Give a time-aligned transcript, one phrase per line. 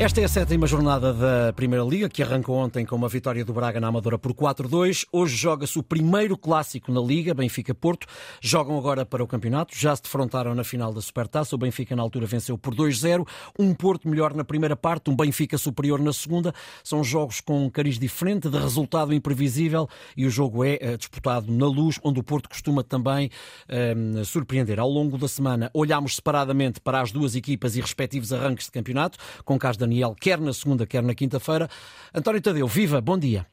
[0.00, 3.52] Esta é a sétima jornada da Primeira Liga, que arrancou ontem com uma vitória do
[3.52, 5.04] Braga na Amadora por 4-2.
[5.12, 8.06] Hoje joga-se o primeiro clássico na Liga, Benfica-Porto.
[8.40, 9.76] Jogam agora para o campeonato.
[9.76, 11.54] Já se defrontaram na final da Supertaça.
[11.54, 13.28] O Benfica, na altura, venceu por 2-0.
[13.58, 16.54] Um Porto melhor na primeira parte, um Benfica superior na segunda.
[16.82, 19.86] São jogos com cariz diferente, de resultado imprevisível.
[20.16, 23.30] E o jogo é eh, disputado na luz, onde o Porto costuma também
[23.68, 24.80] um, surpreender.
[24.80, 29.18] Ao longo da semana, olhámos separadamente para as duas equipas e respectivos arranques de campeonato,
[29.44, 31.68] com Cas Daniel, quer na segunda, quer na quinta-feira.
[32.14, 33.44] António Tadeu, viva, bom dia.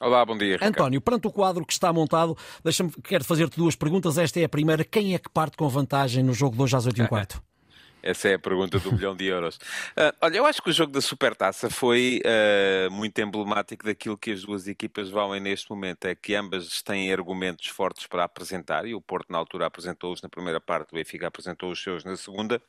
[0.00, 0.54] Olá, bom dia.
[0.54, 0.74] Ricardo.
[0.74, 4.16] António, perante o quadro que está montado, deixa-me, quero fazer-te duas perguntas.
[4.16, 4.84] Esta é a primeira.
[4.84, 7.42] Quem é que parte com vantagem no jogo de hoje às 8 h quarto?
[8.00, 9.56] Essa é a pergunta do milhão de euros.
[9.96, 14.32] Uh, olha, eu acho que o jogo da Supertaça foi uh, muito emblemático daquilo que
[14.32, 16.06] as duas equipas valem neste momento.
[16.06, 20.28] É que ambas têm argumentos fortes para apresentar e o Porto, na altura, apresentou-os na
[20.28, 22.60] primeira parte, o Benfica apresentou os seus na segunda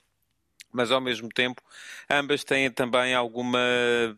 [0.73, 1.61] mas ao mesmo tempo
[2.09, 3.59] ambas têm também alguma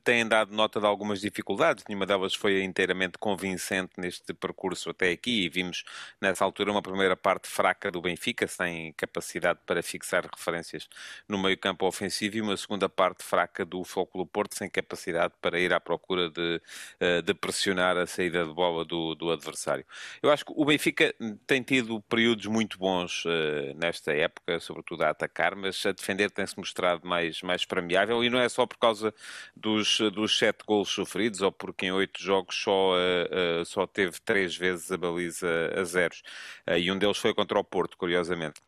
[0.04, 1.84] têm dado nota de algumas dificuldades.
[1.88, 5.84] Nenhuma delas foi inteiramente convincente neste percurso até aqui e vimos
[6.22, 10.88] nessa altura uma primeira parte fraca do Benfica, sem capacidade para fixar referências
[11.28, 15.74] no meio-campo ofensivo e uma segunda parte fraca do Foco Porto, sem capacidade para ir
[15.74, 16.62] à procura de,
[17.00, 19.86] eh, de pressionar a saída de bola do, do adversário.
[20.22, 21.14] Eu acho que o Benfica
[21.46, 23.30] tem tido períodos muito bons uh,
[23.76, 28.30] nesta época, sobretudo a atacar, mas a defender tem tem-se mostrado mais, mais premiável e
[28.30, 29.14] não é só por causa
[29.56, 34.20] dos, dos sete golos sofridos ou porque em oito jogos só, uh, uh, só teve
[34.24, 36.22] três vezes a baliza a zeros.
[36.68, 38.62] Uh, e um deles foi contra o Porto, curiosamente.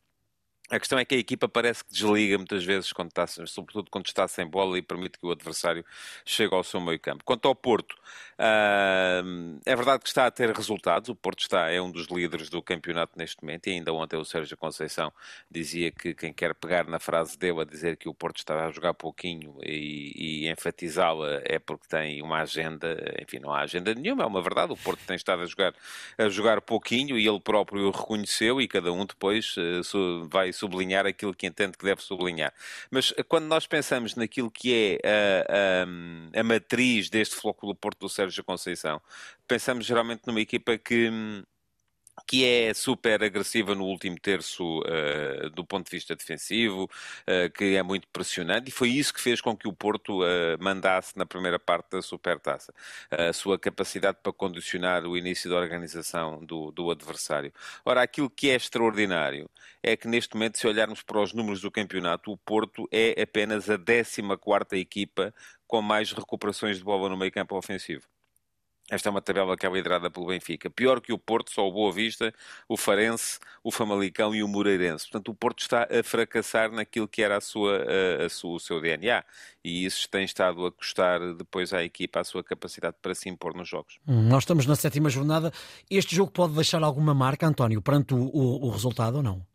[0.70, 4.06] A questão é que a equipa parece que desliga muitas vezes, quando está, sobretudo quando
[4.06, 5.86] está sem bola e permite que o adversário
[6.26, 7.24] chegue ao seu meio campo.
[7.24, 11.08] Quanto ao Porto, uh, é verdade que está a ter resultados.
[11.08, 14.26] O Porto está, é um dos líderes do campeonato neste momento e ainda ontem o
[14.26, 15.14] Sérgio Conceição
[15.50, 18.72] dizia que quem quer pegar na frase dele a dizer que o Porto está a
[18.72, 24.24] jogar pouquinho e, e enfatizá-la é porque tem uma agenda, enfim, não há agenda nenhuma,
[24.24, 24.74] é uma verdade.
[24.74, 25.74] O Porto tem estado a jogar,
[26.18, 31.06] a jogar pouquinho e ele próprio o reconheceu e cada um depois uh, vai sublinhar
[31.06, 32.54] aquilo que entende que deve sublinhar.
[32.92, 35.86] Mas eh, quando nós pensamos naquilo que é a,
[36.36, 39.02] a, a matriz deste Flóculo Porto do Sérgio Conceição,
[39.48, 41.44] pensamos geralmente numa equipa que hum,
[42.26, 47.76] que é super agressiva no último terço uh, do ponto de vista defensivo, uh, que
[47.76, 50.26] é muito pressionante, e foi isso que fez com que o Porto uh,
[50.60, 52.74] mandasse na primeira parte da Supertaça.
[53.12, 57.54] A sua capacidade para condicionar o início da organização do, do adversário.
[57.86, 59.50] Ora, aquilo que é extraordinário
[59.84, 63.70] é que neste momento, se olharmos para os números do campeonato, o Porto é apenas
[63.70, 65.34] a 14 quarta equipa
[65.68, 68.04] com mais recuperações de bola no meio campo ofensivo.
[68.90, 70.70] Esta é uma tabela que é liderada pelo Benfica.
[70.70, 72.34] Pior que o Porto, só o Boa Vista,
[72.70, 75.06] o Farense, o Famalicão e o Moreirense.
[75.10, 77.84] Portanto, o Porto está a fracassar naquilo que era a sua,
[78.26, 79.24] a, sua, o seu DNA.
[79.64, 83.54] E isso tem estado a custar depois à equipa a sua capacidade para se impor
[83.54, 84.00] nos jogos.
[84.08, 85.52] Hum, nós estamos na sétima jornada.
[85.90, 89.46] Este jogo pode deixar alguma marca, António, perante o, o, o resultado ou não?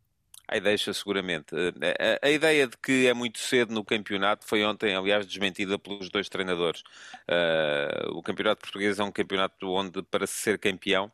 [0.53, 1.55] Aí deixa seguramente.
[1.81, 5.79] Eh, a, a, ideia de que é muito cedo no campeonato foi ontem, aliás, desmentida
[5.79, 6.83] pelos dois treinadores.
[7.27, 11.11] Uh, o campeonato português é um campeonato onde, para ser campeão,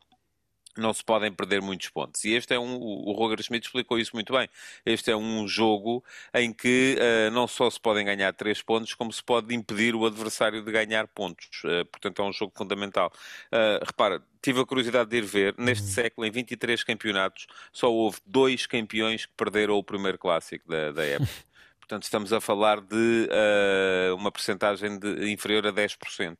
[0.77, 2.23] não se podem perder muitos pontos.
[2.23, 4.47] E este é um, o Roger Schmidt explicou isso muito bem.
[4.85, 6.03] Este é um jogo
[6.33, 10.05] em que uh, não só se podem ganhar três pontos, como se pode impedir o
[10.05, 11.49] adversário de ganhar pontos.
[11.63, 13.11] Uh, portanto, é um jogo fundamental.
[13.47, 15.91] Uh, repara, tive a curiosidade de ir ver, neste uhum.
[15.91, 21.03] século, em 23 campeonatos, só houve dois campeões que perderam o primeiro clássico da, da
[21.03, 21.29] época.
[21.89, 26.33] Portanto, estamos a falar de uh, uma percentagem inferior a 10%.
[26.33, 26.37] Uh,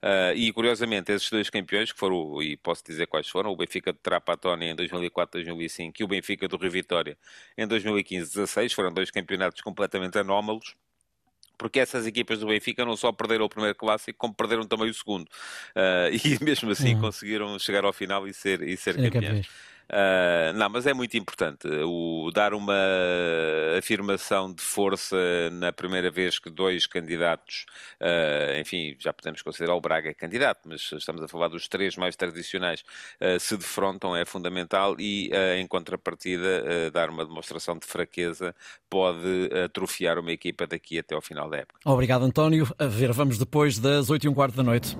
[0.00, 3.92] eh, e, curiosamente, esses dois campeões, que foram, e posso dizer quais foram, o Benfica
[3.92, 7.18] de Trapatoni em 2004-2005 e o Benfica do Rio Vitória
[7.58, 10.74] em 2015-16, foram dois campeonatos completamente anómalos
[11.58, 14.94] porque essas equipas do Benfica não só perderam o primeiro clássico, como perderam também o
[14.94, 15.26] segundo.
[15.74, 17.00] Uh, e mesmo assim uhum.
[17.02, 19.46] conseguiram chegar ao final e ser, e ser campeões.
[19.88, 22.74] Uh, não, mas é muito importante o dar uma
[23.78, 25.16] afirmação de força
[25.52, 27.66] na primeira vez que dois candidatos,
[28.00, 32.16] uh, enfim, já podemos considerar o Braga candidato, mas estamos a falar dos três mais
[32.16, 32.84] tradicionais,
[33.20, 38.54] uh, se defrontam, é fundamental e, em contrapartida, dar uma demonstração de fraqueza
[38.88, 41.78] pode atrofiar uma equipa daqui até ao final da época.
[41.84, 42.68] Obrigado, António.
[42.78, 44.96] A ver, vamos depois das 8 e um quarto da noite.